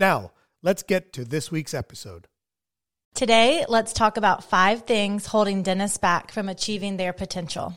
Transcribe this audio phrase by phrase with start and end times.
[0.00, 0.32] Now,
[0.62, 2.26] let's get to this week's episode.
[3.12, 7.76] Today, let's talk about five things holding dentists back from achieving their potential.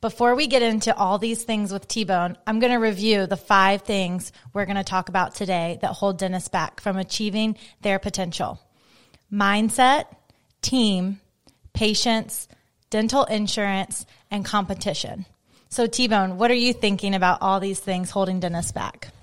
[0.00, 3.82] Before we get into all these things with T-Bone, I'm going to review the five
[3.82, 8.60] things we're going to talk about today that hold dentists back from achieving their potential.
[9.32, 10.04] Mindset,
[10.62, 11.18] team,
[11.72, 12.46] patients,
[12.90, 15.26] dental insurance, and competition.
[15.70, 19.13] So T-Bone, what are you thinking about all these things holding dentists back?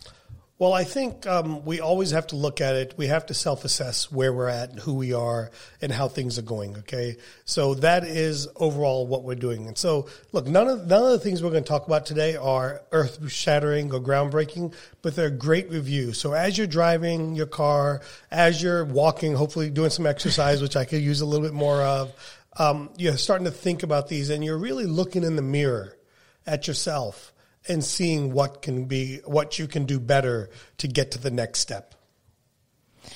[0.62, 2.94] Well, I think um, we always have to look at it.
[2.96, 5.50] We have to self assess where we're at, who we are,
[5.82, 6.78] and how things are going.
[6.78, 9.66] Okay, so that is overall what we're doing.
[9.66, 12.36] And so, look, none of none of the things we're going to talk about today
[12.36, 16.20] are earth shattering or groundbreaking, but they're great reviews.
[16.20, 20.86] So as you're driving your car, as you're walking, hopefully doing some exercise, which I
[20.86, 22.14] could use a little bit more of,
[22.60, 25.98] um, you're starting to think about these, and you're really looking in the mirror
[26.46, 27.34] at yourself
[27.68, 31.60] and seeing what can be what you can do better to get to the next
[31.60, 31.96] step.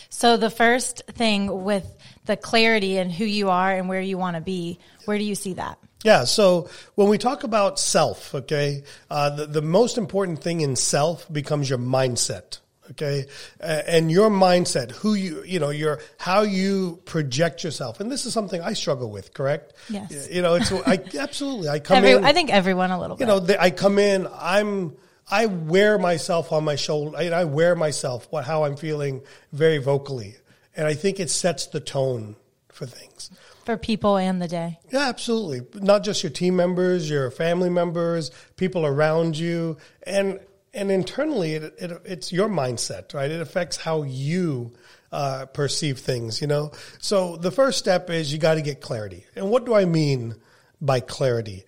[0.09, 1.85] So the first thing with
[2.25, 5.35] the clarity and who you are and where you want to be, where do you
[5.35, 5.77] see that?
[6.03, 10.75] Yeah, so when we talk about self, okay, uh, the, the most important thing in
[10.75, 12.59] self becomes your mindset
[12.91, 13.25] okay
[13.61, 18.25] uh, and your mindset who you you know your how you project yourself and this
[18.25, 22.11] is something i struggle with correct yes you know it's i absolutely i come Every,
[22.11, 23.27] in i think everyone a little bit.
[23.27, 23.57] you bit.
[23.57, 24.95] know i come in i'm
[25.29, 29.21] i wear myself on my shoulder I, I wear myself what how i'm feeling
[29.51, 30.35] very vocally
[30.75, 32.35] and i think it sets the tone
[32.69, 33.31] for things
[33.65, 34.79] for people and the day.
[34.91, 35.81] Yeah, absolutely.
[35.81, 40.39] Not just your team members, your family members, people around you, and
[40.75, 43.31] and internally, it, it, it's your mindset, right?
[43.31, 44.73] It affects how you
[45.11, 46.71] uh, perceive things, you know?
[46.99, 49.25] So the first step is you got to get clarity.
[49.35, 50.35] And what do I mean
[50.81, 51.63] by clarity?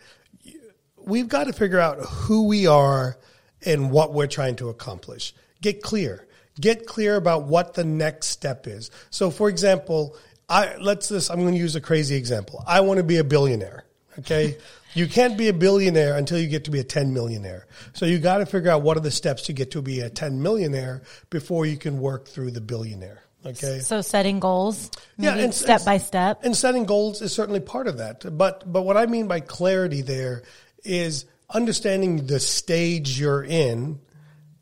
[0.98, 3.18] We've got to figure out who we are
[3.66, 5.34] and what we're trying to accomplish.
[5.62, 6.28] Get clear.
[6.60, 8.92] Get clear about what the next step is.
[9.10, 10.18] So, for example,
[10.50, 12.64] I let's just I'm going to use a crazy example.
[12.68, 13.86] I want to be a billionaire.
[14.20, 14.58] Okay.
[14.94, 17.68] You can't be a billionaire until you get to be a 10 millionaire.
[17.94, 20.10] So you got to figure out what are the steps to get to be a
[20.10, 23.24] 10 millionaire before you can work through the billionaire.
[23.46, 23.80] Okay.
[23.80, 26.44] So setting goals, yeah, and, step and, by step.
[26.44, 28.38] And setting goals is certainly part of that.
[28.38, 30.44] But but what I mean by clarity there
[30.84, 34.00] is understanding the stage you're in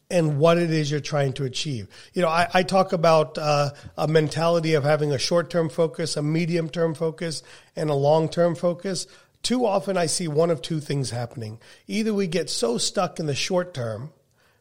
[0.09, 1.87] and what it is you're trying to achieve.
[2.13, 6.15] You know, I, I talk about uh, a mentality of having a short term focus,
[6.15, 7.41] a medium term focus,
[7.75, 9.07] and a long term focus
[9.45, 11.59] too often I see one of two things happening.
[11.87, 14.11] Either we get so stuck in the short term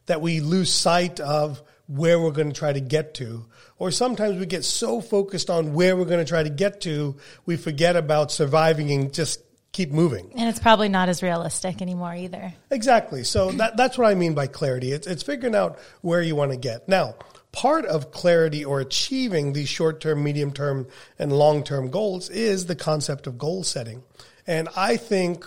[0.05, 3.45] that we lose sight of where we're going to try to get to,
[3.79, 7.15] or sometimes we get so focused on where we're going to try to get to,
[7.47, 9.41] we forget about surviving and just
[9.71, 10.31] keep moving.
[10.35, 12.53] And it's probably not as realistic anymore either.
[12.69, 13.23] Exactly.
[13.23, 14.91] So that, that's what I mean by clarity.
[14.91, 16.87] It's, it's figuring out where you want to get.
[16.87, 17.15] Now,
[17.51, 20.85] part of clarity or achieving these short term, medium term,
[21.17, 24.03] and long term goals is the concept of goal setting.
[24.47, 25.45] And I think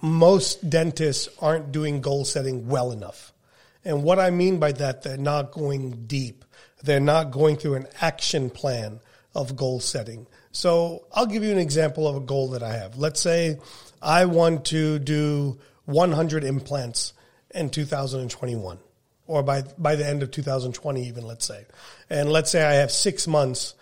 [0.00, 3.32] most dentists aren't doing goal setting well enough.
[3.84, 6.44] And what I mean by that, they're not going deep.
[6.82, 9.00] They're not going through an action plan
[9.34, 10.26] of goal setting.
[10.52, 12.98] So I'll give you an example of a goal that I have.
[12.98, 13.58] Let's say
[14.02, 17.12] I want to do 100 implants
[17.54, 18.78] in 2021
[19.26, 21.66] or by, by the end of 2020 even, let's say.
[22.08, 23.74] And let's say I have six months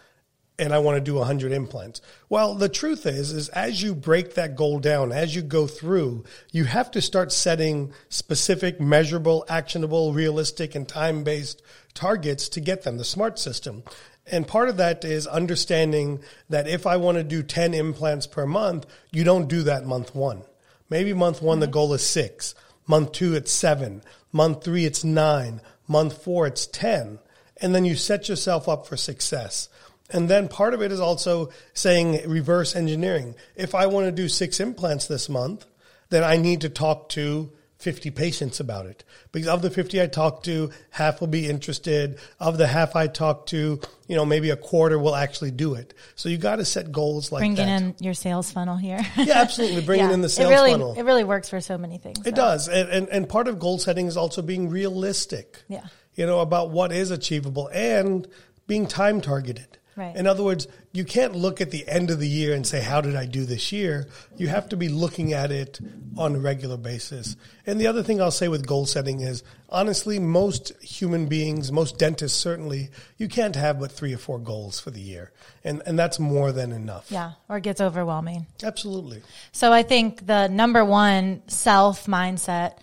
[0.59, 2.01] and I want to do 100 implants.
[2.29, 6.25] Well, the truth is, is as you break that goal down, as you go through,
[6.51, 11.63] you have to start setting specific, measurable, actionable, realistic, and time-based
[11.95, 13.85] targets to get them, the SMART system.
[14.27, 16.21] And part of that is understanding
[16.51, 20.15] that if I want to do 10 implants per month, you don't do that month
[20.15, 20.43] one.
[20.91, 21.61] Maybe month one, mm-hmm.
[21.63, 22.55] the goal is six.
[22.87, 24.03] Month two, it's seven.
[24.33, 25.61] Month three, it's nine.
[25.87, 27.21] Month four, it's 10.
[27.61, 29.69] And then you set yourself up for success.
[30.11, 33.35] And then part of it is also saying reverse engineering.
[33.57, 35.67] If I want to do six implants this month,
[36.11, 39.05] then I need to talk to 50 patients about it.
[39.31, 42.19] Because of the 50 I talk to, half will be interested.
[42.41, 45.95] Of the half I talk to, you know, maybe a quarter will actually do it.
[46.17, 47.83] So you got to set goals like Bringing that.
[47.83, 48.99] in your sales funnel here.
[49.17, 49.83] yeah, absolutely.
[49.83, 50.15] Bringing Yeah.
[50.15, 50.95] in the sales it really, funnel.
[50.97, 52.19] It really works for so many things.
[52.21, 52.31] It though.
[52.43, 52.67] does.
[52.69, 55.63] And, and, and part of goal setting is also being realistic.
[55.69, 55.85] Yeah.
[56.15, 58.27] You know, about what is achievable and
[58.67, 59.78] being time targeted.
[59.99, 60.15] Right.
[60.15, 63.01] In other words, you can't look at the end of the year and say, how
[63.01, 64.07] did I do this year?
[64.37, 65.81] You have to be looking at it
[66.17, 67.35] on a regular basis.
[67.67, 71.99] And the other thing I'll say with goal setting is, honestly, most human beings, most
[71.99, 75.33] dentists certainly, you can't have but three or four goals for the year.
[75.65, 77.11] And, and that's more than enough.
[77.11, 78.47] Yeah, or it gets overwhelming.
[78.63, 79.23] Absolutely.
[79.51, 82.79] So I think the number one self mindset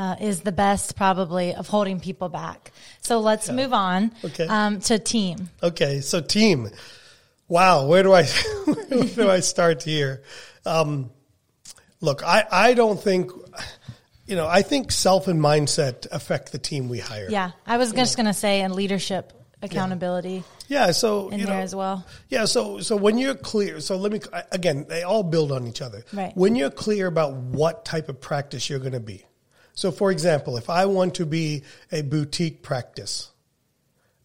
[0.00, 2.72] uh, is the best probably of holding people back.
[3.02, 4.46] So let's move on Okay.
[4.46, 5.50] um, to team.
[5.62, 6.70] Okay, so team.
[7.48, 8.24] Wow, where do I
[8.88, 10.22] where do I start here?
[10.64, 11.10] Um,
[12.00, 13.30] look, I, I don't think
[14.26, 17.28] you know, I think self and mindset affect the team we hire.
[17.28, 19.32] Yeah, I was just going to say and leadership
[19.62, 22.06] accountability Yeah, so in you there know, as well.
[22.30, 24.20] Yeah, so so when you're clear, so let me
[24.50, 26.04] again, they all build on each other.
[26.14, 26.34] Right.
[26.34, 29.26] When you're clear about what type of practice you're going to be.
[29.80, 33.30] So for example, if I want to be a boutique practice,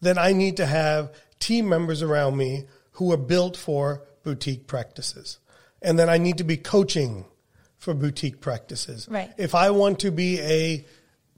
[0.02, 5.38] then I need to have team members around me who are built for boutique practices.
[5.80, 7.24] And then I need to be coaching
[7.78, 9.08] for boutique practices.
[9.10, 9.32] Right.
[9.38, 10.84] If I want to be a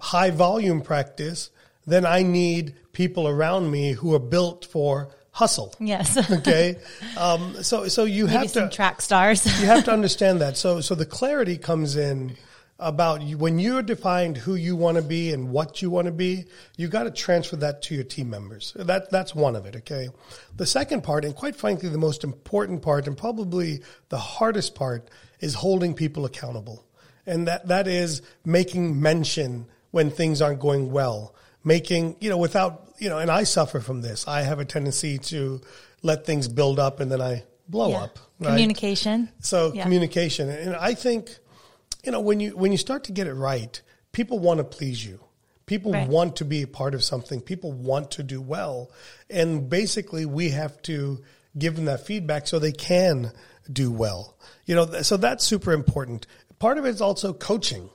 [0.01, 1.51] high volume practice,
[1.87, 5.77] then I need people around me who are built for hustle.
[5.79, 6.75] Yes, Okay.
[7.17, 9.47] um, so, so you maybe have some to, track stars.
[9.61, 10.57] you have to understand that.
[10.57, 12.37] So, so the clarity comes in
[12.79, 16.13] about you, when you're defined who you want to be and what you want to
[16.13, 16.45] be,
[16.77, 18.73] you got to transfer that to your team members.
[18.77, 19.75] That, that's one of it.
[19.77, 20.09] Okay.
[20.57, 23.81] The second part, and quite frankly, the most important part and probably
[24.11, 25.09] the hardest part
[25.41, 26.85] is holding people accountable.
[27.27, 31.35] And that, that is making mention when things aren't going well,
[31.65, 34.27] making, you know, without, you know, and I suffer from this.
[34.29, 35.61] I have a tendency to
[36.03, 38.03] let things build up and then I blow Yeah.
[38.05, 38.19] up.
[38.39, 38.51] right?
[38.51, 39.29] Communication.
[39.41, 39.83] So Yeah.
[39.83, 41.37] communication, and I think,
[42.05, 43.81] you know, when you when you start to get it right,
[44.13, 45.21] people want to please you.
[45.67, 46.09] People Right.
[46.09, 47.41] want to be a part of something.
[47.43, 48.91] People want to do well,
[49.29, 51.23] and basically, we have to
[51.59, 53.33] give them that feedback so they can
[53.71, 54.37] do well.
[54.65, 56.27] You know, so that's super important.
[56.59, 57.91] Part of it is also coaching.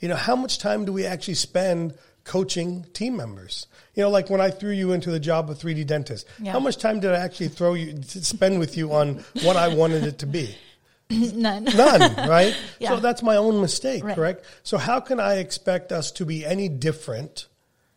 [0.00, 1.94] You know, how much time do we actually spend
[2.24, 3.66] coaching team members?
[3.94, 6.52] You know, like when I threw you into the job of 3D dentist, Yeah.
[6.52, 10.04] how much time did I actually throw you spend with you on what I wanted
[10.04, 10.54] it to be?
[11.34, 11.64] None.
[11.64, 12.54] None, right?
[12.78, 12.90] Yeah.
[12.90, 14.14] So that's my own mistake, Right.
[14.14, 14.44] correct?
[14.62, 17.46] So how can I expect us to be any different,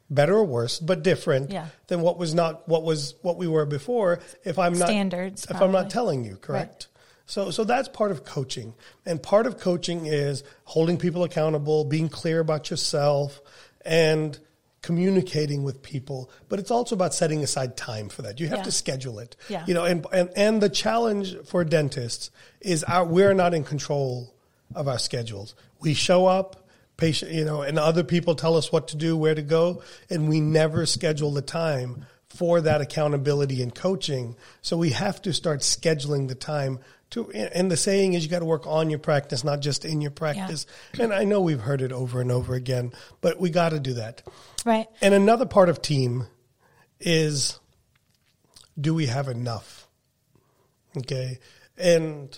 [0.10, 1.68] better or worse, but different Yeah.
[1.88, 5.62] than what was not what was what we were before if I'm not Standards, if
[5.62, 6.88] I'm not telling you, correct?
[7.26, 8.74] So so that's part of coaching.
[9.06, 13.40] And part of coaching is holding people accountable, being clear about yourself
[13.86, 14.38] and
[14.82, 18.40] communicating with people, but it's also about setting aside time for that.
[18.40, 18.64] You have Yeah.
[18.64, 19.36] to schedule it.
[19.50, 19.64] Yeah.
[19.68, 22.32] You know, and, and and the challenge for dentists
[22.62, 24.34] is our we're not in control
[24.76, 25.54] of our schedules.
[25.80, 26.68] We show up,
[26.98, 30.28] patient, you know, and other people tell us what to do, where to go, and
[30.30, 34.36] we never schedule the time for that accountability and coaching.
[34.62, 36.80] So we have to start scheduling the time
[37.12, 40.02] to and the saying is you got to work on your practice, not just in
[40.02, 40.66] your practice.
[41.00, 43.94] And I know we've heard it over and over again, but we got to do
[43.94, 44.24] that.
[44.66, 44.88] Right.
[45.02, 46.28] And another part of team
[47.00, 47.60] is
[48.80, 49.88] do we have enough?
[50.98, 51.40] Okay.
[51.78, 52.38] And,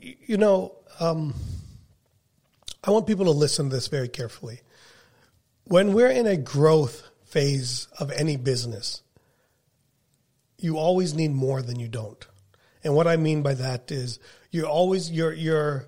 [0.00, 1.34] you know, um,
[2.82, 4.60] I want people to listen to this very carefully.
[5.64, 9.02] When we're in a growth phase of any business,
[10.58, 12.24] you always need more than you don't.
[12.86, 14.20] And what I mean by that is
[14.52, 15.86] you're always, you're, you're,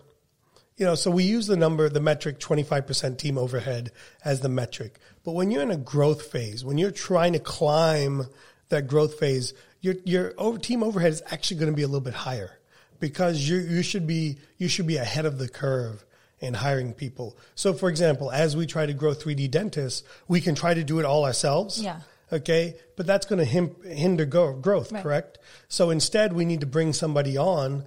[0.76, 3.92] you know, so we use the number, the metric 25% team overhead
[4.24, 4.98] as the metric.
[5.24, 8.26] But when you're in a growth phase, when you're trying to climb
[8.68, 12.00] that growth phase, your, your over, team overhead is actually going to be a little
[12.00, 12.58] bit higher
[12.98, 16.04] because you, you should be, you should be ahead of the curve
[16.40, 17.36] in hiring people.
[17.54, 20.98] So for example, as we try to grow 3D dentists, we can try to do
[20.98, 21.80] it all ourselves.
[21.80, 22.00] Yeah.
[22.32, 22.76] Okay.
[22.96, 25.02] But that's going to hinder go, growth, Right.
[25.02, 25.38] correct?
[25.68, 27.84] So instead, we need to bring somebody on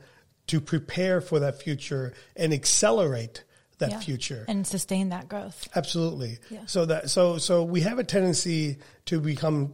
[0.48, 3.44] to prepare for that future and accelerate
[3.78, 4.00] that Yeah.
[4.00, 4.46] future.
[4.48, 5.68] And sustain that growth.
[5.76, 6.40] Absolutely.
[6.50, 6.66] Yeah.
[6.68, 9.74] So that so so we have a tendency to become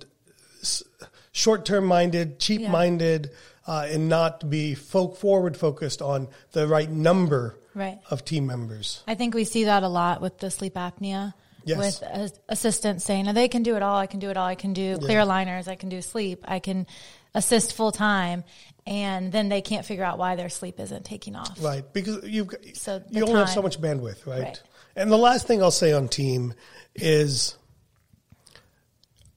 [1.31, 3.31] short-term minded, cheap-minded,
[3.67, 7.99] uh, and not be folk forward focused on the right number Right.
[8.09, 9.03] of team members.
[9.07, 11.33] I think we see that a lot with the sleep apnea.
[11.67, 12.01] Yes.
[12.01, 13.97] With assistants saying, "Oh, they can do it all.
[13.97, 14.47] I can do it all.
[14.47, 15.67] I can do clear aligners.
[15.67, 16.43] I can do sleep.
[16.47, 16.87] I can
[17.35, 18.43] assist full time,
[18.85, 21.61] and then they can't figure out why their sleep isn't taking off.
[21.61, 24.43] Right, because you've got, So you only have so much bandwidth, right?
[24.43, 24.61] Right.
[24.95, 26.53] And the last thing I'll say on team
[26.95, 27.55] is,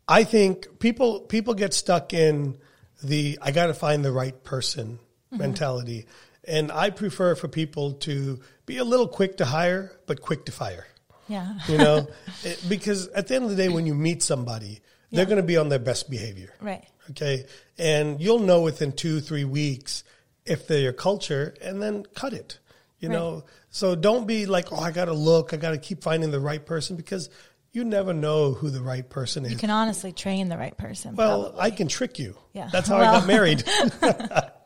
[0.08, 2.58] I think people people get stuck in
[3.02, 4.98] the I got to find the right person
[5.32, 5.42] Mm-hmm.
[5.42, 6.06] mentality,
[6.42, 10.50] and I prefer for people to be a little quick to hire but quick to
[10.52, 10.88] fire.
[11.30, 11.54] Yeah.
[11.68, 12.08] You know,
[12.44, 14.80] It- because at the end of the day, when you meet somebody,
[15.12, 16.52] they're going to be on their best behavior.
[16.60, 16.84] Right.
[17.10, 17.46] Okay.
[17.78, 20.04] And you'll know within two, three weeks
[20.44, 22.58] if they're your culture and then cut it.
[23.00, 23.14] You Right.
[23.18, 26.30] know, so don't be like, oh, I got to look, I got to keep finding
[26.30, 27.30] the right person because
[27.72, 29.52] you never know who the right person is.
[29.52, 31.14] You can honestly train the right person.
[31.16, 31.60] well, probably.
[31.60, 32.36] I can trick you.
[32.52, 32.68] Yeah.
[32.72, 33.14] That's how Well.
[33.16, 33.64] I got married.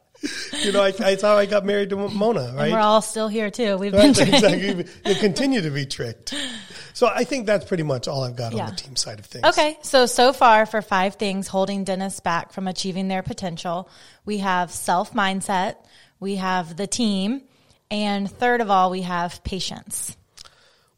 [0.63, 2.65] you know, I, that's how I got married to Mona, right?
[2.65, 3.77] And we're all still here too.
[3.77, 4.35] We've been Right, trained.
[4.35, 4.87] exactly.
[5.07, 6.35] You continue to be tricked.
[6.93, 8.65] So I think that's pretty much all I've got Yeah.
[8.65, 9.45] on the team side of things.
[9.45, 13.89] Okay, so so far for five things holding dentists back from achieving their potential,
[14.25, 15.77] we have self mindset,
[16.21, 17.43] we have the team,
[17.91, 20.17] and third of all, we have patients.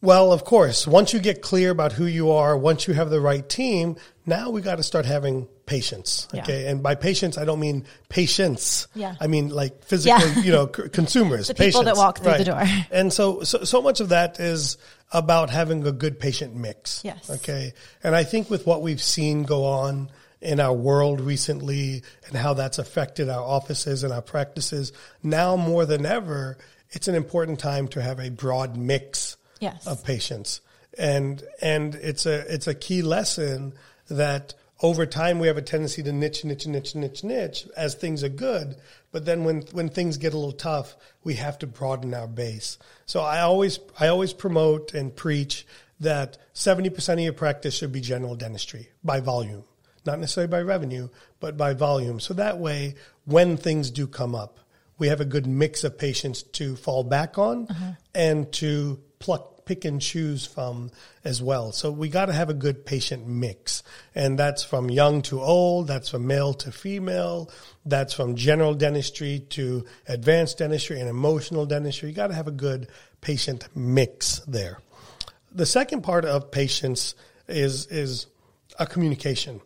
[0.02, 3.20] Well, of course, once you get clear about who you are, once you have the
[3.20, 6.28] right team, now we got to start having patience.
[6.32, 6.42] Yeah.
[6.42, 6.66] Okay.
[6.68, 8.86] And by patience, I don't mean patience.
[8.94, 9.16] Yeah.
[9.20, 10.38] I mean like physical, Yeah.
[10.42, 11.48] you know, c- consumers.
[11.48, 11.98] The people that patients.
[11.98, 12.62] walk through the door.
[12.90, 14.76] And so, so, so much of that is
[15.12, 17.02] about having a good patient mix.
[17.04, 17.28] Yes.
[17.30, 17.72] Okay.
[18.04, 20.10] And I think with what we've seen go on
[20.40, 25.86] in our world recently and how that's affected our offices and our practices, now more
[25.86, 26.58] than ever,
[26.90, 29.86] it's an important time to have a broad mix Yes.
[29.86, 30.60] of patients.
[30.98, 33.74] And and it's a it's a key lesson
[34.08, 38.22] that over time we have a tendency to niche, niche, niche, niche, niche as things
[38.22, 38.76] are good.
[39.12, 42.78] But then when when things get a little tough, we have to broaden our base.
[43.06, 45.66] So I always I always promote and preach
[46.00, 49.64] that seventy percent of your practice should be general dentistry by volume.
[50.04, 51.08] Not necessarily by revenue,
[51.40, 52.20] but by volume.
[52.20, 52.94] So that way
[53.24, 54.60] when things do come up,
[54.98, 57.92] we have a good mix of patients to fall back on uh-huh.
[58.14, 60.90] and to pluck pick and choose from
[61.24, 61.72] as well.
[61.72, 63.82] So we got to have a good patient mix.
[64.14, 67.50] And that's from young to old that's from male to female
[67.84, 72.08] that's from general dentistry to advanced dentistry and emotional dentistry.
[72.08, 72.88] You got to have a good
[73.20, 74.78] patient mix there.
[75.52, 77.14] The second part of patients
[77.48, 78.26] is is
[78.78, 79.60] a communication.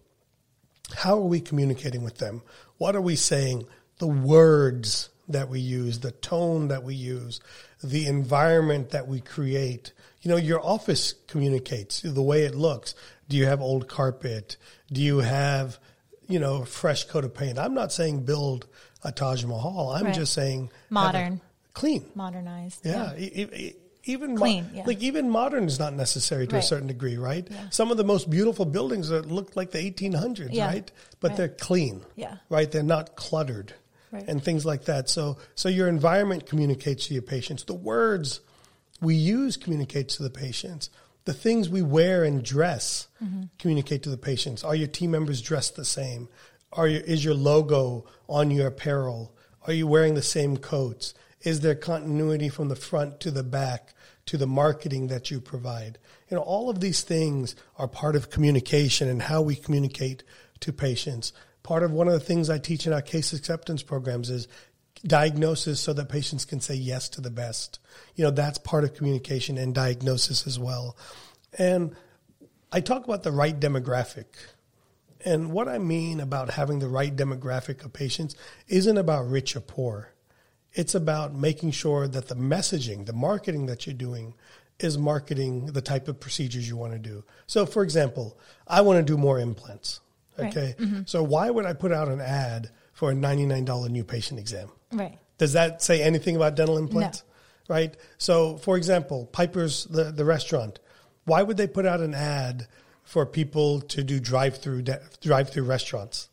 [0.95, 2.43] How are we communicating with them?
[2.79, 3.67] What are we saying?
[3.99, 7.41] The words that we use, the tone that we use,
[7.83, 9.93] the environment that we create.
[10.23, 12.95] You know, your office communicates the way it looks.
[13.29, 14.57] Do you have old carpet?
[14.93, 15.79] Do you have,
[16.29, 17.59] you know, fresh coat of paint?
[17.59, 18.67] I'm not saying build
[19.03, 19.91] a Taj Mahal.
[19.93, 20.15] I'm Right.
[20.15, 21.41] just saying Modern.
[21.73, 22.05] clean.
[22.15, 22.85] Modernized.
[22.85, 24.83] Yeah, e- e- even mo- Clean, yeah.
[24.87, 27.47] like even modern is not necessary to a certain degree, right?
[27.51, 27.69] Yeah.
[27.71, 30.67] Some of the most beautiful buildings that look like the 1800s, Yeah.
[30.67, 30.91] right?
[31.21, 31.37] But Right.
[31.37, 32.37] they're clean, Yeah.
[32.49, 32.71] right?
[32.71, 33.75] They're not cluttered,
[34.13, 34.25] Right.
[34.27, 35.09] and things like that.
[35.09, 37.63] So, so your environment communicates to your patients.
[37.65, 38.41] The words
[39.01, 40.91] we use communicates to the patients.
[41.27, 43.43] The things we wear and dress Mm-hmm.
[43.59, 44.65] communicate to the patients.
[44.65, 46.29] Are your team members dressed the same?
[46.73, 49.35] Are your, is your logo on your apparel?
[49.67, 51.13] Are you wearing the same coats?
[51.43, 53.93] Is there continuity from the front to the back
[54.27, 55.99] to the marketing that you provide?
[56.31, 60.23] You know, all of these things are part of communication and how we communicate
[60.61, 61.33] to patients.
[61.63, 64.49] Part of one of the things I teach in our case acceptance programs is
[65.05, 67.79] diagnosis so that patients can say yes to the best.
[68.15, 70.97] You know, that's part of communication and diagnosis as well.
[71.59, 71.97] And
[72.73, 74.27] I talk about the right demographic.
[75.25, 78.35] And what I mean about having the right demographic of patients
[78.69, 80.13] isn't about rich or poor.
[80.73, 84.35] It's about making sure that the messaging, the marketing that you're doing
[84.79, 87.25] is marketing the type of procedures you want to do.
[87.47, 90.01] So, for example, I want to do more implants.
[90.41, 90.57] Right.
[90.57, 90.75] Okay.
[90.79, 91.01] Mm-hmm.
[91.07, 94.71] So, why would I put out an ad for a $99 new patient exam?
[94.93, 95.19] Right.
[95.39, 97.25] Does that say anything about dental implants?
[97.69, 97.97] Right.
[98.19, 100.81] So, for example, Piper's the, the restaurant.
[101.25, 102.67] Why would they put out an ad
[103.05, 106.29] for people to do drive-through de- drive-through restaurants?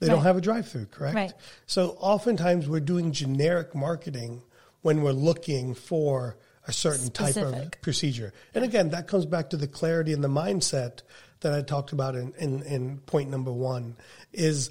[0.00, 1.14] They don't have a drive-through, correct?
[1.14, 1.32] Right.
[1.66, 4.42] So, oftentimes we're doing generic marketing
[4.82, 8.32] when we're looking for a certain type of procedure.
[8.54, 11.02] And again, that comes back to the clarity and the mindset
[11.42, 13.96] that I talked about in, in, in point number one
[14.32, 14.70] is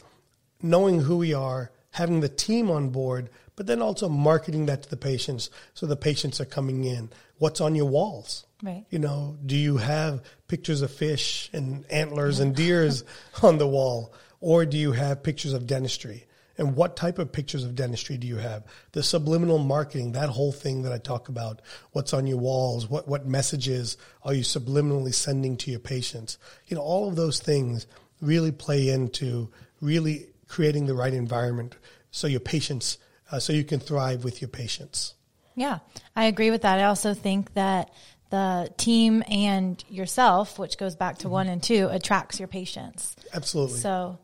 [0.61, 4.89] knowing who we are, having the team on board, but then also marketing that to
[4.89, 7.09] the patients so the patients are coming in.
[7.37, 8.45] What's on your walls?
[8.63, 8.85] Right.
[8.89, 13.03] You know, do you have pictures of fish and antlers and deers
[13.43, 14.13] on the wall?
[14.39, 16.25] Or do you have pictures of dentistry?
[16.62, 18.63] And what type of pictures of dentistry do you have?
[18.91, 21.60] The subliminal marketing, that whole thing that I talk about,
[21.91, 26.38] what's on your walls, what, what messages are you subliminally sending to your patients?
[26.68, 27.88] You know, all of those things
[28.22, 29.50] really play into
[29.82, 31.77] really creating the right environment
[32.12, 33.00] so your patients,
[33.32, 35.15] uh, so you can thrive with your patients.
[35.56, 35.80] Yeah,
[36.15, 36.77] I agree with that.
[36.77, 37.89] I also think that
[38.30, 43.15] the team and yourself, which goes back to one and two, attracts your patients.
[43.34, 43.80] Absolutely.
[43.80, 44.20] So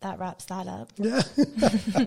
[0.00, 0.90] that wraps that up.
[0.96, 1.22] Yeah.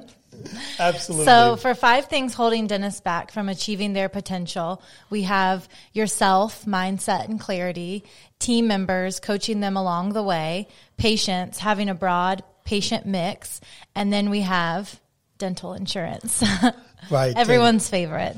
[0.79, 1.25] Absolutely.
[1.25, 7.25] So, for five things holding dentists back from achieving their potential, we have yourself, mindset
[7.25, 8.03] and clarity,
[8.39, 10.67] team members coaching them along the way,
[10.97, 13.59] patients having a broad patient mix,
[13.95, 14.99] and then we have
[15.37, 16.43] dental insurance.
[17.11, 17.35] right.
[17.35, 18.37] Everyone's favorite.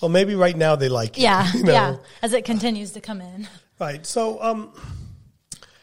[0.00, 1.22] Well, maybe right now they like it.
[1.22, 1.50] Yeah.
[1.54, 1.72] you know?
[1.72, 1.96] Yeah.
[2.20, 3.48] As it continues to come in.
[3.80, 4.04] Right.
[4.04, 4.72] So, um,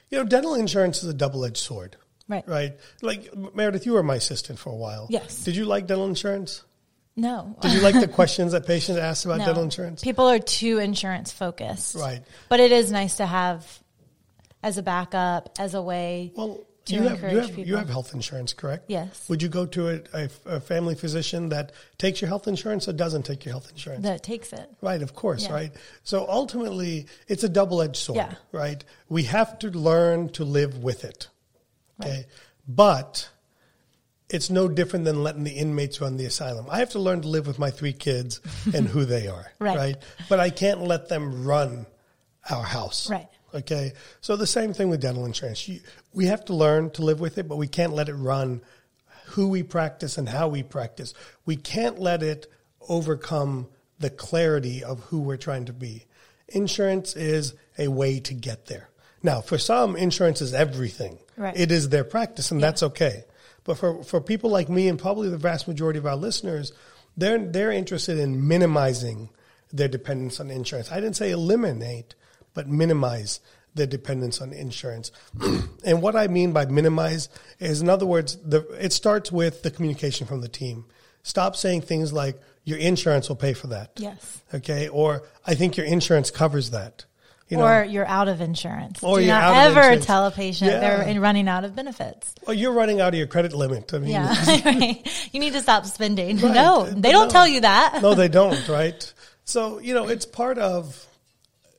[0.10, 1.96] you know, dental insurance is a double edged sword.
[2.30, 2.48] Right.
[2.48, 2.78] Right.
[3.02, 5.08] Like Meredith, you were my assistant for a while.
[5.10, 5.44] Yes.
[5.44, 6.64] Did you like dental insurance?
[7.18, 7.58] No.
[7.62, 9.46] Did you like the questions that patients asked about No.
[9.48, 10.02] dental insurance?
[10.02, 11.96] People are too insurance focused.
[11.96, 12.22] Right.
[12.48, 13.68] But it is nice to have
[14.64, 16.32] as a backup, as a way.
[16.36, 18.86] Well, to you have, you encourage have you have health insurance, correct?
[18.88, 19.28] Yes.
[19.30, 22.94] Would you go to a, a, a family physician that takes your health insurance or
[22.94, 24.04] doesn't take your health insurance?
[24.04, 24.70] that takes it.
[24.82, 25.54] Right, of course, Yeah.
[25.54, 25.72] right?
[26.04, 28.34] So ultimately, it's a double edged sword, Yeah.
[28.52, 28.84] right?
[29.10, 31.28] We have to learn to live with it,
[32.00, 32.26] okay?
[32.68, 33.30] But
[34.30, 36.68] it's no different than letting the inmates run the asylum.
[36.70, 38.42] I have to learn to live with my three kids
[38.76, 39.78] and who they are, Right.
[39.78, 39.96] right?
[40.30, 41.86] But I can't let them run
[42.50, 43.10] our house.
[43.10, 43.28] Right.
[43.54, 43.94] Okay.
[44.22, 45.68] So the same thing with dental insurance.
[45.68, 45.80] You,
[46.14, 48.62] we have to learn to live with it, but we can't let it run
[49.26, 51.14] who we practice and how we practice.
[51.46, 52.46] We can't let it
[52.88, 53.68] overcome
[54.00, 56.06] the clarity of who we're trying to be.
[56.50, 58.90] Insurance is a way to get there.
[59.22, 61.20] Now, for some, insurance is everything.
[61.38, 61.58] Right.
[61.58, 63.24] It is their practice, and that's okay.
[63.64, 66.72] But for, for people like me and probably the vast majority of our listeners,
[67.18, 69.30] they're, they're interested in minimizing
[69.72, 70.92] their dependence on insurance.
[70.92, 72.16] I didn't say eliminate,
[72.54, 73.42] but minimize
[73.76, 75.12] their dependence on insurance.
[75.86, 79.72] and what I mean by minimize is, in other words, the, it starts with the
[79.72, 80.86] communication from the team.
[81.24, 83.92] Stop saying things like, your insurance will pay for that.
[83.98, 84.42] Yes.
[84.54, 84.88] Okay.
[84.88, 87.06] Or I think your insurance covers that.
[87.50, 89.02] You or you're out of insurance.
[89.04, 90.06] Or Do you're not out ever insurance.
[90.06, 90.80] tell a patient Yeah.
[90.80, 92.34] they're in- running out of benefits.
[92.48, 93.92] or you're running out of your credit limit.
[93.94, 94.62] I mean, Yeah.
[94.66, 95.30] Right.
[95.34, 96.38] You need to stop spending.
[96.38, 96.54] Right.
[96.54, 97.32] No, they don't No.
[97.32, 98.02] tell you that.
[98.04, 99.14] no, they don't, right?
[99.46, 101.06] So, you know, it's part of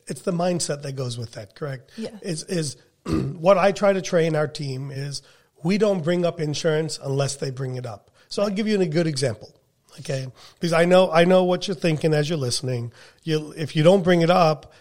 [0.08, 1.92] it's the mindset that goes with that, correct?
[1.96, 2.10] Yeah.
[2.20, 5.22] Is is what I try to train our team is
[5.62, 8.10] we don't bring up insurance unless they bring it up.
[8.28, 9.54] So I'll give you a good example.
[10.00, 10.26] Okay?
[10.54, 12.92] Because I know I know what you're thinking as you're listening.
[13.22, 14.72] You if you don't bring it up,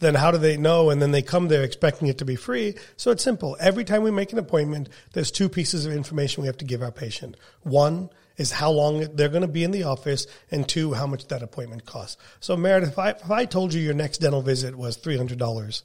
[0.00, 0.90] then how do they know?
[0.90, 2.74] And then they come there expecting it to be free.
[2.96, 3.56] So it's simple.
[3.60, 6.82] Every time we make an appointment, there's two pieces of information we have to give
[6.82, 7.36] our patient.
[7.62, 11.28] One is how long they're going to be in the office, and two, how much
[11.28, 12.16] that appointment costs.
[12.40, 15.38] So Meredith, if I, if I told you your next dental visit was three hundred
[15.38, 15.84] dollars,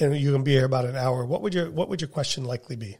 [0.00, 2.08] and you're going to be here about an hour, what would your what would your
[2.08, 2.98] question likely be?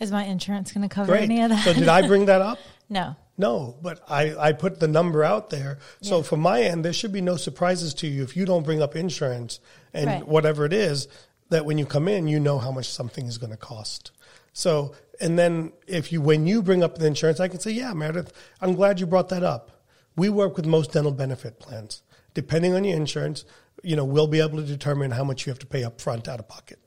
[0.00, 1.24] Is my insurance going to cover Great.
[1.24, 1.64] any of that?
[1.64, 2.58] So did I bring that up?
[2.88, 3.16] no.
[3.38, 5.78] No, but I, I put the number out there.
[6.00, 6.22] So Yeah.
[6.22, 8.96] from my end, there should be no surprises to you if you don't bring up
[8.96, 9.60] insurance
[9.92, 10.26] and Right.
[10.28, 11.06] whatever it is,
[11.50, 14.10] that when you come in, you know how much something is going to cost.
[14.52, 17.92] So, and then if you, when you bring up the insurance, I can say, yeah,
[17.92, 19.82] Meredith, I'm glad you brought that up.
[20.16, 22.02] We work with most dental benefit plans.
[22.32, 23.44] Depending on your insurance,
[23.82, 26.26] you know, we'll be able to determine how much you have to pay up front
[26.26, 26.78] out of pocket.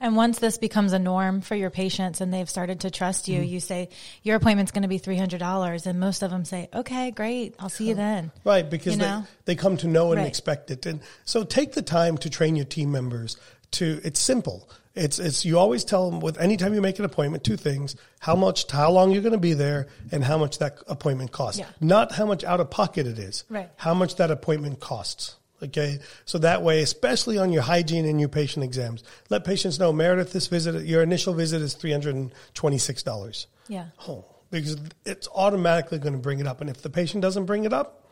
[0.00, 3.42] And once this becomes a norm for your patients and they've started to trust Mm-hmm.
[3.42, 3.88] you, you say,
[4.22, 5.86] your appointment's going to be $300.
[5.86, 7.54] And most of them say, okay, great.
[7.58, 8.30] I'll see you then.
[8.44, 9.24] Right, because You know?
[9.44, 10.26] they, they come to know and Right.
[10.28, 10.86] expect it.
[10.86, 13.36] And so take the time to train your team members
[13.72, 14.68] to it's simple.
[14.94, 17.94] It's it's you always tell them with anytime you make an appointment, two things.
[18.18, 21.60] How much how long you're going to be there and how much that appointment costs.
[21.60, 21.66] Yeah.
[21.80, 23.44] Not how much out of pocket it is.
[23.48, 23.70] Right.
[23.76, 25.36] How much that appointment costs.
[25.62, 25.98] Okay.
[26.24, 30.32] So that way, especially on your hygiene and your patient exams, let patients know, Meredith,
[30.32, 33.46] this visit your initial visit is three hundred and twenty six dollars.
[33.66, 33.86] Yeah.
[34.06, 36.60] Oh, because it's automatically going to bring it up.
[36.60, 38.08] And if the patient doesn't bring it up,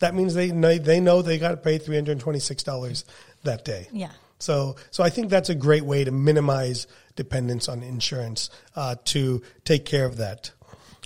[0.00, 3.04] that means they know, they know they got to pay three hundred twenty six dollars
[3.44, 3.88] that day.
[3.92, 4.10] Yeah.
[4.38, 9.42] So so I think that's a great way to minimize dependence on insurance uh, to
[9.64, 10.50] take care of that.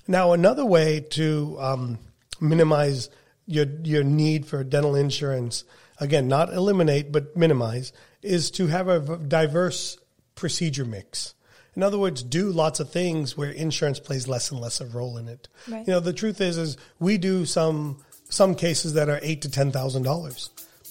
[0.09, 1.98] Now another way to um,
[2.40, 3.11] minimize
[3.51, 5.65] your your need for dental insurance
[5.99, 9.99] again not eliminate but minimize is to have a diverse
[10.35, 11.35] procedure mix.
[11.77, 14.99] In other words, do lots of things where insurance plays less and less of a
[14.99, 15.49] role in it.
[15.69, 15.87] Right.
[15.87, 19.51] You know, the truth is, is we do some some cases that are eight to
[19.51, 20.51] ten thousand dollars.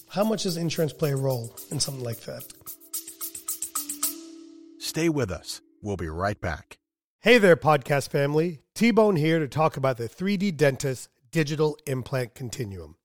[0.09, 2.43] How much does insurance play a role in something like that?
[4.79, 5.61] Stay with us.
[5.81, 6.77] We'll be right back.
[7.19, 8.61] Hey there, podcast family.
[8.73, 12.95] T Bone here to talk about the 3D Dentist Digital Implant Continuum.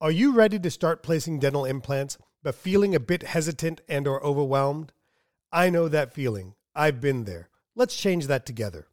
[0.00, 4.22] Are you ready to start placing dental implants but feeling a bit hesitant and or
[4.24, 4.92] overwhelmed?
[5.50, 6.54] I know that feeling.
[6.74, 7.48] I've been there.
[7.74, 8.88] Let's change that together.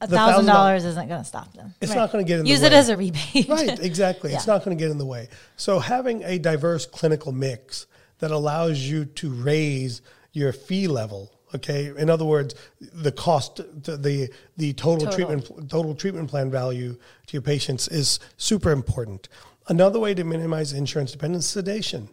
[0.00, 1.74] thousand $1,000 isn't going to stop them.
[1.80, 2.50] It's not gonna get in the way.
[2.50, 3.48] Use it as a rebate.
[3.48, 4.32] right exactly.
[4.32, 5.28] It's not going to get in the way.
[5.56, 7.86] So having a diverse clinical mix
[8.18, 11.92] that allows you to raise your fee level okay?
[11.96, 15.12] In other words the cost the the, the total, Total.
[15.12, 16.94] treatment total treatment plan value
[17.26, 19.28] to your patients is super important.
[19.68, 22.08] Another way to minimize insurance dependence is sedation.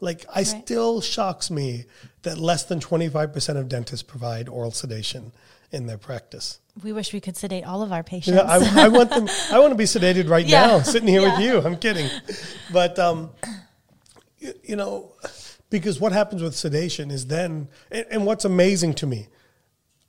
[0.00, 1.84] Like I still shocks me
[2.22, 5.32] that less than 25% of dentists provide oral sedation
[5.72, 8.36] in their practice We wish we could sedate all of our patients.
[8.36, 9.28] Yeah, I, I want them.
[9.50, 10.66] I want to be sedated right Yeah.
[10.66, 11.60] now, sitting here with you.
[11.60, 12.08] I'm kidding,
[12.72, 13.30] but um,
[14.38, 15.12] you, you know,
[15.70, 19.28] because what happens with sedation is then, and, and what's amazing to me,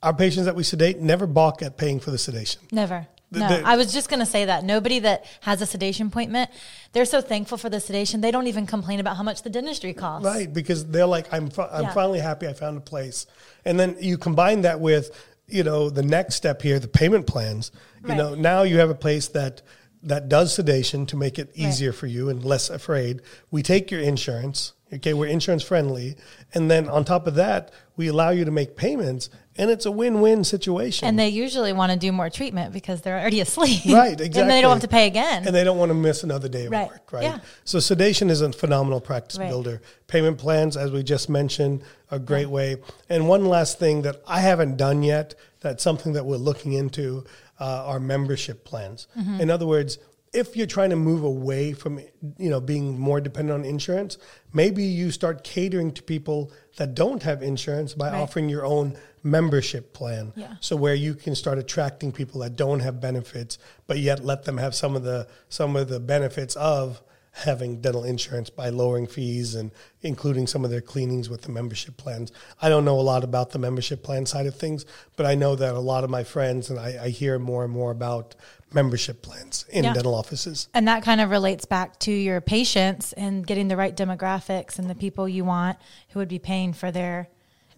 [0.02, 2.62] our patients that we sedate never balk at paying for the sedation.
[2.72, 3.06] Never.
[3.32, 4.64] No, I was just going to say that.
[4.64, 6.50] Nobody that has a sedation appointment,
[6.92, 8.20] they're so thankful for the sedation.
[8.20, 10.24] They don't even complain about how much the dentistry costs.
[10.26, 11.92] Right, because they're like, I'm, I'm Yeah.
[11.92, 13.26] finally happy I found a place.
[13.64, 15.16] And then you combine that with,
[15.52, 17.70] you know, the next step here, the payment plans.
[18.02, 18.18] You Right.
[18.18, 19.62] know, now you have a place that
[20.02, 23.20] that does sedation to make it easier for you and less afraid.
[23.50, 24.72] We take your insurance.
[24.92, 26.16] Okay, we're insurance friendly,
[26.54, 29.28] and then on top of that, we allow you to make payments,
[29.60, 31.06] and it's a win-win situation.
[31.06, 33.82] And they usually want to do more treatment because they're already asleep.
[33.86, 34.48] Right, and exactly.
[34.54, 35.46] they don't have to pay again.
[35.46, 36.88] and they don't want to miss another day of Right.
[36.88, 37.22] work, right?
[37.24, 37.38] Yeah.
[37.64, 39.48] So sedation is a phenomenal practice Right.
[39.50, 39.82] builder.
[40.06, 42.76] Payment plans, as we just mentioned, a great way.
[43.10, 47.24] And one last thing that I haven't done yet, that's something that we're looking into,
[47.60, 49.06] uh, are membership plans.
[49.18, 49.40] Mm-hmm.
[49.42, 49.98] In other words,
[50.32, 51.98] if you're trying to move away from
[52.38, 54.16] you know being more dependent on insurance,
[54.52, 58.20] maybe you start catering to people that don't have insurance by Right.
[58.20, 60.32] offering your own membership plan.
[60.36, 60.54] Yeah.
[60.60, 64.58] So where you can start attracting people that don't have benefits, but yet let them
[64.58, 69.54] have some of the some of the benefits of having dental insurance by lowering fees
[69.54, 69.70] and
[70.02, 72.32] including some of their cleanings with the membership plans.
[72.60, 74.84] I don't know a lot about the membership plan side of things,
[75.16, 77.72] but I know that a lot of my friends and I, I hear more and
[77.72, 78.34] more about
[78.72, 79.92] membership plans in Yeah.
[79.92, 80.68] dental offices.
[80.74, 84.88] and that kind of relates back to your patients and getting the right demographics and
[84.88, 85.76] the people you want
[86.10, 87.28] who would be paying for their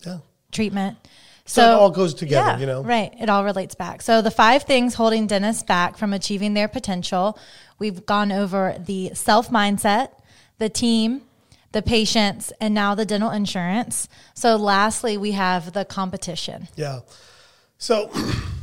[0.05, 0.19] Yeah.
[0.51, 0.97] treatment.
[1.45, 2.83] So it all goes together, you know?
[2.83, 3.13] Right.
[3.21, 4.01] It all relates back.
[4.03, 7.37] So the five things holding dentists back from achieving their potential.
[7.79, 10.11] We've gone over the self mindset,
[10.59, 11.23] the team,
[11.73, 14.07] the patients, and now the dental insurance.
[14.35, 16.69] So lastly, we have the competition.
[16.77, 17.01] Yeah.
[17.79, 18.09] So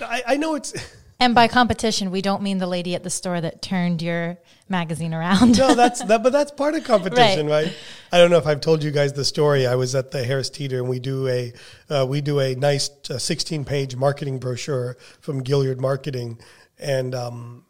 [0.00, 0.72] I, I know it's
[1.22, 4.38] And by competition, we don't mean the lady at the store that turned your
[4.70, 5.58] magazine around.
[5.58, 7.66] no, that's that, but that's part of competition, Right.
[7.66, 7.76] right.
[8.10, 9.66] I don't know if I've told you guys the story.
[9.66, 11.52] I was at the Harris Teeter, and we do a
[11.90, 16.38] uh, we do a nice uh, sixteen page marketing brochure from Gilliard Marketing,
[16.78, 17.66] and um,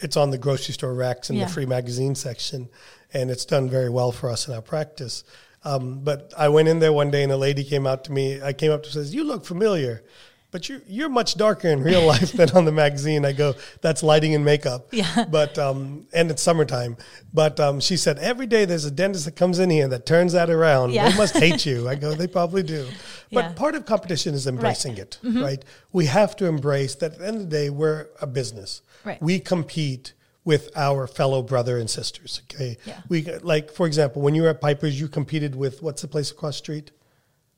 [0.00, 1.46] it's on the grocery store racks in Yeah.
[1.46, 2.68] the free magazine section,
[3.14, 5.24] and it's done very well for us in our practice.
[5.64, 8.42] Um, but I went in there one day, and a lady came out to me.
[8.42, 10.04] I came up to her and says, "You look familiar."
[10.52, 13.24] But you're, you're much darker in real life than on the magazine.
[13.24, 14.88] I go, that's lighting and makeup.
[14.92, 15.24] Yeah.
[15.30, 16.96] But um, and it's summertime.
[17.34, 20.32] But um, she said every day there's a dentist that comes in here that turns
[20.32, 20.92] that around.
[20.92, 21.10] Yeah.
[21.10, 21.88] They must hate you.
[21.88, 22.86] I go, they probably do.
[23.32, 23.52] But Yeah.
[23.54, 25.62] part of competition is embracing it, right?
[25.92, 27.12] We have to embrace that.
[27.14, 28.82] At the end of the day, we're a business.
[29.04, 29.20] Right.
[29.20, 30.12] We compete
[30.44, 32.40] with our fellow brother and sisters.
[32.44, 33.00] Okay, Yeah.
[33.08, 36.30] we like for example, when you were at Piper's, you competed with what's the place
[36.30, 36.92] across the street?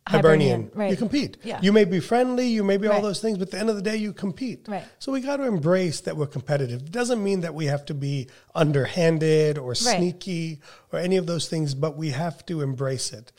[0.09, 0.90] Hibernian, right.
[0.90, 1.37] You compete.
[1.42, 1.61] Yeah.
[1.62, 3.77] You may be friendly, you may be all those things, but at the end of
[3.77, 4.66] the day, you compete.
[4.66, 4.85] Right.
[4.99, 6.83] So we got to embrace that we're competitive.
[6.83, 10.61] It doesn't mean that we have to be underhanded or sneaky
[10.92, 13.33] or any of those things, but we have to embrace it.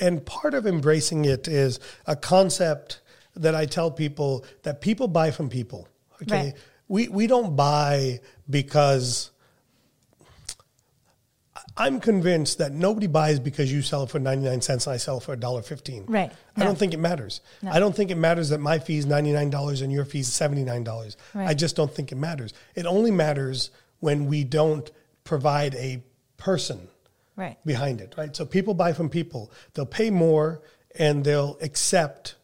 [0.00, 3.00] And part of embracing it is a concept
[3.34, 5.88] that I tell people that people buy from people.
[6.22, 6.44] Okay.
[6.44, 6.54] Right.
[6.88, 9.30] We we don't buy because
[11.76, 15.18] I'm convinced that nobody buys because you sell it for 99 cents and I sell
[15.18, 16.04] it for $1.15.
[16.08, 16.30] Right.
[16.56, 17.40] I don't think it matters.
[17.62, 17.70] No.
[17.70, 21.16] I don't think it matters that my fee is $99 and your fee is $79.
[21.34, 21.48] Right.
[21.48, 22.52] I just don't think it matters.
[22.74, 24.90] It only matters when we don't
[25.24, 26.02] provide a
[26.36, 26.88] person
[27.36, 27.56] Right.
[27.64, 28.34] behind it, right?
[28.36, 29.50] So people buy from people.
[29.72, 30.60] They'll pay more
[30.98, 32.34] and they'll accept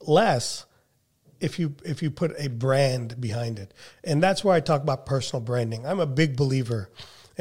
[0.00, 0.64] less
[1.40, 3.72] if you if you put a brand behind it.
[4.02, 5.86] And that's where I talk about personal branding.
[5.86, 6.88] I'm a big believer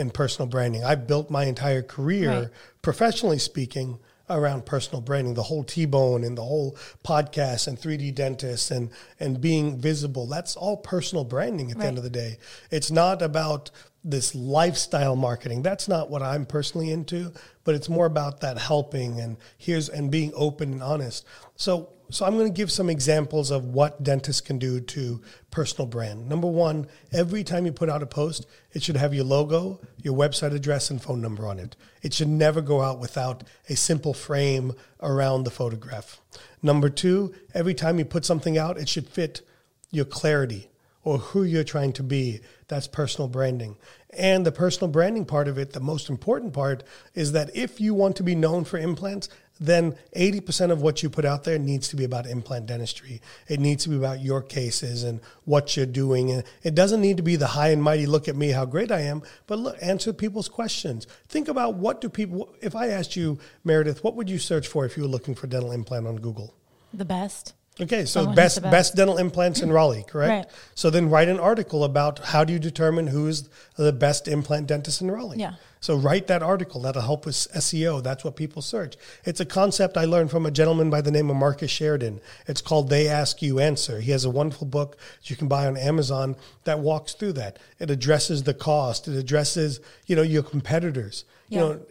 [0.02, 0.84] in personal branding.
[0.84, 2.50] I've built my entire career Right.
[2.82, 8.72] professionally speaking around personal branding, the whole T-bone and the whole podcast and 3D dentist
[8.72, 10.26] and and being visible.
[10.28, 12.38] That's all personal branding at the end of the day.
[12.70, 13.72] It's not about
[14.04, 15.62] this lifestyle marketing.
[15.62, 17.32] That's not what I'm personally into,
[17.66, 21.26] but it's more about that helping and here's and being open and honest.
[21.56, 25.88] So so I'm going to give some examples of what dentists can do to personal
[25.88, 26.28] brand.
[26.28, 30.16] Number 1, every time you put out a post, it should have your logo, your
[30.16, 31.76] website address and phone number on it.
[32.02, 36.22] It should never go out without a simple frame around the photograph.
[36.62, 39.42] Number 2, every time you put something out, it should fit
[39.90, 40.70] your clarity
[41.04, 42.40] or who you're trying to be.
[42.68, 43.78] That's personal branding.
[44.12, 47.94] And the personal branding part of it, the most important part, is that if you
[47.94, 49.30] want to be known for implants,
[49.62, 53.22] then 80% of what you put out there needs to be about implant dentistry.
[53.48, 56.32] It needs to be about your cases and what you're doing.
[56.32, 58.92] And it doesn't need to be the high and mighty, look at me, how great
[58.92, 61.06] I am, but look, answer people's questions.
[61.30, 64.84] Think about what do people, if I asked you, Meredith, what would you search for
[64.84, 66.56] if you were looking for dental implant on Google?
[66.92, 67.54] The best.
[67.80, 68.96] Okay, so best, best best.
[68.96, 70.30] dental implants in Raleigh, correct?
[70.30, 70.58] Right.
[70.76, 73.48] So then write an article about how do you determine who's
[73.78, 75.38] the best implant dentist in Raleigh.
[75.38, 75.54] Yeah.
[75.82, 76.82] So write that article.
[76.82, 78.04] That'll help with SEO.
[78.04, 78.96] That's what people search.
[79.26, 82.22] It's a concept I learned from a gentleman by the name of Marcus Sheridan.
[82.48, 84.00] It's called They Ask You Answer.
[84.00, 87.58] He has a wonderful book that you can buy on Amazon that walks through that.
[87.80, 89.08] It addresses the cost.
[89.08, 91.26] It addresses, you know, your competitors.
[91.50, 91.60] Yeah.
[91.60, 91.82] You know,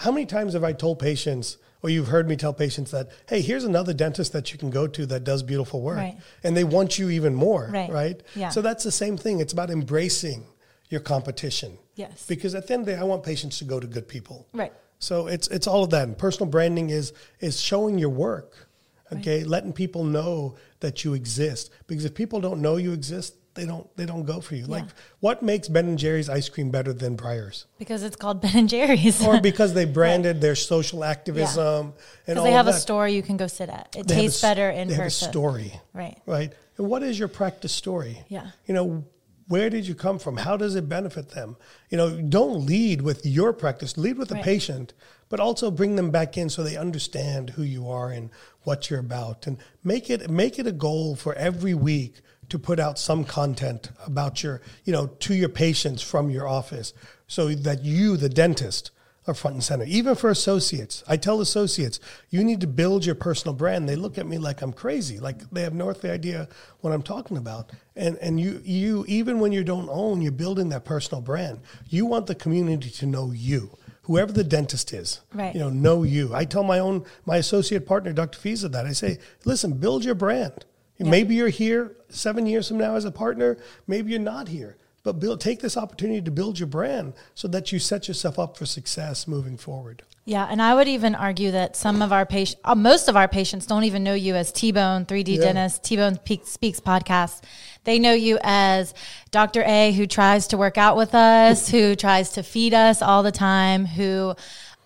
[0.00, 3.40] how many times have I told patients, or you've heard me tell patients that, hey,
[3.40, 5.96] here's another dentist that you can go to that does beautiful work.
[5.96, 6.18] Right.
[6.44, 7.90] And they want you even more, Right.
[7.90, 8.22] right?
[8.36, 8.50] Yeah.
[8.50, 9.40] So that's the same thing.
[9.40, 10.44] It's about embracing
[10.90, 11.78] your competition.
[11.94, 12.26] Yes.
[12.26, 14.46] Because at the end of the day, I want patients to go to good people.
[14.52, 14.72] Right.
[14.98, 16.06] So it's it's all of that.
[16.08, 18.66] And personal branding is is showing your work.
[19.12, 21.72] Okay, letting people know that you exist.
[21.88, 24.66] Because if people don't know you exist, they don't they don't go for you.
[24.66, 24.84] Like
[25.18, 27.64] what makes Ben and Jerry's ice cream better than Breyers?
[27.76, 29.24] Because it's called Ben and Jerry's.
[29.26, 32.80] Or because they branded their social activism and Because all they have of a that.
[32.80, 33.96] store you can go sit at.
[33.96, 35.72] It They have a tastes better in they have a story.
[35.92, 36.18] Right.
[36.26, 36.52] Right.
[36.78, 38.22] And what is your practice story?
[38.28, 38.50] Yeah.
[38.66, 39.04] You know,
[39.50, 40.36] where did you come from?
[40.36, 41.56] How does it benefit them?
[41.90, 44.44] You know, don't lead with your practice, lead with the Right.
[44.44, 44.92] patient,
[45.28, 48.30] but also bring them back in so they understand who you are and
[48.62, 49.48] what you're about.
[49.48, 53.90] And make it make it a goal for every week to put out some content
[54.06, 56.92] about your, you know, to your patients from your office
[57.26, 58.92] so that you, the dentist,
[59.30, 59.84] are front and center.
[59.86, 63.88] Even for associates, I tell associates, you need to build your personal brand.
[63.88, 66.48] They look at me like I'm crazy, like they have no earthly idea
[66.80, 67.70] what I'm talking about.
[67.96, 71.60] And and you you even when you don't own, you're building that personal brand.
[71.88, 73.76] You want the community to know you.
[74.02, 75.54] Whoever the dentist is, Right.
[75.54, 76.34] you know, know you.
[76.34, 78.38] I tell my own my associate partner, Dr.
[78.38, 80.64] Fiza, that I say, listen, build your brand.
[80.98, 83.56] Maybe you're here seven years from now as a partner.
[83.86, 84.76] Maybe you're not here.
[85.02, 88.56] But build, take this opportunity to build your brand so that you set yourself up
[88.58, 90.02] for success moving forward.
[90.26, 93.26] Yeah, and I would even argue that some of our patients, uh, most of our
[93.26, 95.40] patients, don't even know you as T Bone, 3D Yeah.
[95.52, 97.42] Dentist, T Bone Speaks podcast.
[97.84, 98.92] They know you as
[99.30, 99.62] Dr.
[99.64, 103.32] A, who tries to work out with us, who tries to feed us all the
[103.32, 104.34] time, who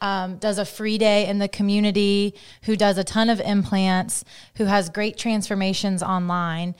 [0.00, 4.24] um, does a free day in the community, who does a ton of implants,
[4.56, 6.74] who has great transformations online,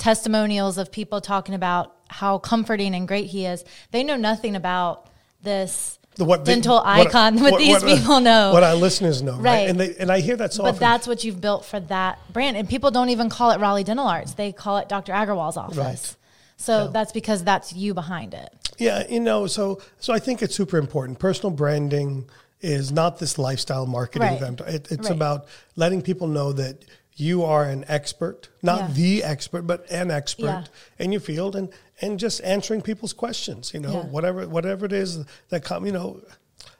[0.00, 3.64] testimonials of people talking about how comforting and great he is.
[3.92, 5.06] They know nothing about
[5.42, 8.52] this The what dental what- icon what, these uh, people know.
[8.52, 9.42] what our listeners know, right?
[9.42, 9.68] Right.
[9.70, 10.80] And they, and I hear that so but often.
[10.80, 12.56] that's what you've built for that brand.
[12.56, 14.34] And people don't even call it Raleigh Dental Arts.
[14.34, 15.12] They call it Dr.
[15.12, 15.76] Agarwal's office.
[15.76, 16.16] Right.
[16.56, 18.50] So that's because that's you behind it.
[18.78, 21.18] Yeah, you know, so so I think it's super important.
[21.18, 22.28] Personal branding
[22.60, 24.36] is not this lifestyle marketing Right.
[24.36, 24.60] event.
[24.62, 25.16] It, it's Right.
[25.16, 26.84] about letting people know that
[27.20, 28.94] you are an expert, not Yeah.
[28.94, 30.64] the expert, but an expert Yeah.
[31.04, 31.68] in your field, and
[32.02, 33.72] and just answering people's questions.
[33.74, 34.04] You know, Yeah.
[34.06, 35.18] whatever whatever it is
[35.50, 35.84] that come.
[35.86, 36.20] You know,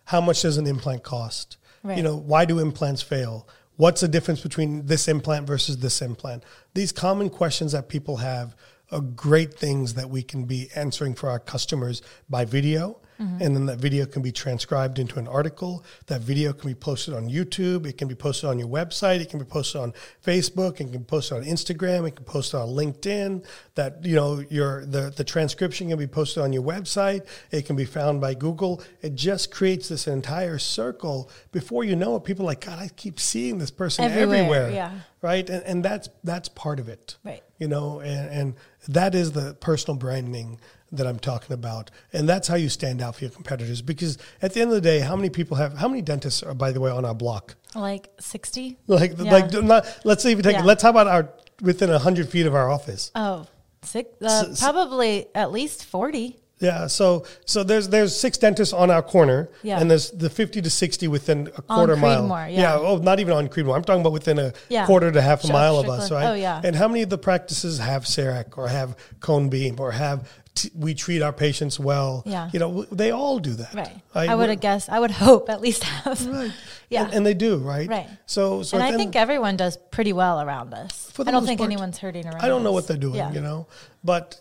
[0.04, 1.56] how much does an implant cost?
[1.82, 1.96] Right.
[1.96, 3.46] You know, why do implants fail?
[3.76, 6.42] What's the difference between this implant versus this implant?
[6.74, 8.54] These common questions that people have
[8.90, 12.99] are great things that we can be answering for our customers by video.
[13.20, 13.42] Mm-hmm.
[13.42, 15.84] And then that video can be transcribed into an article.
[16.06, 17.86] That video can be posted on YouTube.
[17.86, 19.20] It can be posted on your website.
[19.20, 19.92] It can be posted on
[20.24, 20.72] Facebook.
[20.80, 22.06] It can be posted on Instagram.
[22.08, 23.44] It can be posted on LinkedIn.
[23.74, 27.26] That you know your the the transcription can be posted on your website.
[27.50, 28.82] It can be found by Google.
[29.02, 31.30] It just creates this entire circle.
[31.52, 32.78] Before you know it, people are like God.
[32.78, 34.70] I keep seeing this person Everywhere, everywhere.
[34.70, 34.92] yeah.
[35.20, 37.42] right, and and that's that's part of it Right.
[37.58, 38.54] you know and, and
[38.88, 40.58] that is the personal branding
[40.92, 44.52] that i'm talking about and that's how you stand out for your competitors because at
[44.54, 46.80] the end of the day how many people have how many dentists are by the
[46.80, 48.78] way on our block Like 60?
[48.86, 49.30] like Yeah.
[49.32, 50.64] like not, let's you take Yeah.
[50.64, 51.28] let's how about our
[51.62, 53.46] within 100 feet of our office Oh,
[53.82, 56.36] six, uh, S- probably at least 40.
[56.58, 59.78] yeah so so there's there's six dentists on our corner Yeah.
[59.80, 62.76] and there's the 50 to 60 within a quarter mile Creedmoor, yeah.
[62.76, 64.86] oh not even on Creedmoor I'm talking about within a Yeah.
[64.86, 66.60] quarter to half a Sure, mile of us right Oh, yeah.
[66.64, 70.28] and how many of the practices have CEREC or have cone beam or have
[70.62, 72.50] t- we treat our patients well Yeah.
[72.52, 73.96] you know they all do that Right.
[74.14, 74.28] right?
[74.28, 76.26] I would have guessed, I would hope at least have.
[76.26, 76.52] Right.
[76.90, 77.04] Yeah.
[77.04, 78.08] and, and they do right Right.
[78.26, 81.10] so so and I think everyone does pretty well around us.
[81.14, 82.74] For the I don't think part, anyone's hurting around I don't know us.
[82.74, 83.32] what they're doing, Yeah.
[83.32, 83.68] you know,
[84.02, 84.40] but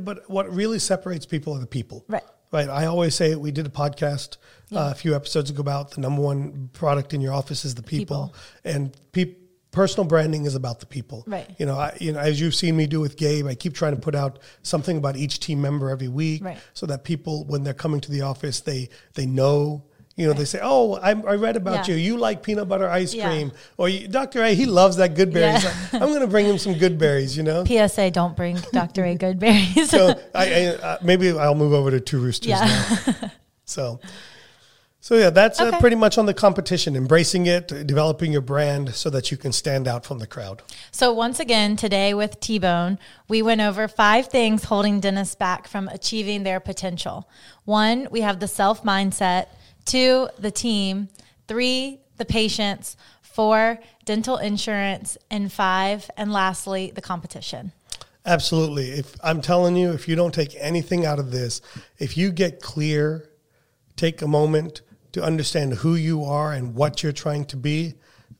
[0.00, 2.04] but what really separates people are the people.
[2.08, 2.22] Right.
[2.52, 2.68] Right.
[2.68, 4.36] I always say we did a podcast
[4.74, 7.82] uh, a few episodes ago about the number one product in your office is the
[7.82, 8.34] people, People.
[8.64, 9.38] and peop
[9.76, 11.22] personal branding is about the people.
[11.26, 11.46] Right.
[11.58, 13.94] You know, I, you know, as you've seen me do with Gabe, I keep trying
[13.94, 16.58] to put out something about each team member every week, Right.
[16.72, 19.84] so that people, when they're coming to the office, they they know.
[20.18, 21.94] You know, they say, "Oh, I, I read about Yeah.
[21.94, 22.00] you.
[22.00, 23.28] You like peanut butter ice Yeah.
[23.28, 24.42] cream, or you, Dr.
[24.42, 25.62] A, he loves that Goodberry's.
[25.64, 25.74] Yeah.
[26.00, 29.04] I'm going to bring him some Goodberry's." You know, PSA, don't bring Dr.
[29.04, 29.90] A Goodberry's.
[29.90, 32.64] so I, I uh, maybe I'll move over to two roosters Yeah.
[32.64, 33.30] now.
[33.66, 34.00] So,
[35.06, 39.08] so yeah, that's uh, pretty much on the competition, embracing it, developing your brand so
[39.10, 40.62] that you can stand out from the crowd.
[40.90, 45.68] So, once again, today with T Bone, we went over five things holding dentists back
[45.68, 47.28] from achieving their potential.
[47.64, 49.46] One, we have the self mindset.
[49.84, 51.08] Two, the team.
[51.46, 52.96] Three, the patients.
[53.22, 55.16] Four, dental insurance.
[55.30, 57.70] And five, and lastly, the competition.
[58.24, 58.90] Absolutely.
[58.90, 61.60] If I'm telling you, if you don't take anything out of this,
[62.00, 63.30] if you get clear,
[63.94, 64.82] take a moment
[65.16, 67.94] to understand who you are and what you're trying to be,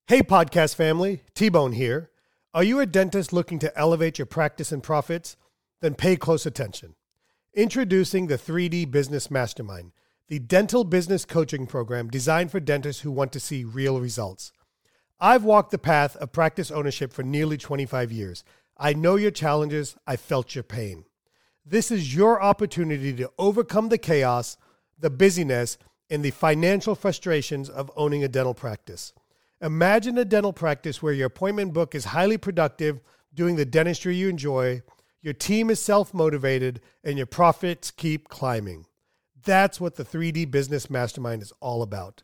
[0.08, 2.10] Hey, podcast family, T Bone here.
[2.52, 5.38] Are you a dentist looking to elevate your practice and profits?
[5.82, 6.96] Then pay close attention.
[7.54, 9.92] Introducing the 3D Business Mastermind,
[10.28, 14.52] the dental business coaching program designed for dentists who want to see real results.
[15.20, 18.44] I've walked the path of practice ownership for nearly 25 years.
[18.78, 21.04] I know your challenges, I felt your pain.
[21.66, 24.58] This is your opportunity to overcome the chaos,
[24.98, 25.78] the busyness,
[26.10, 29.14] and the financial frustrations of owning a dental practice.
[29.62, 33.02] Imagine a dental practice where your appointment book is highly productive,
[33.34, 34.82] doing the dentistry you enjoy,
[35.22, 38.86] your team is self motivated, and your profits keep climbing.
[39.44, 42.24] That's what the 3D Business Mastermind is all about.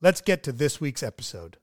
[0.00, 1.58] let's get to this week's episode.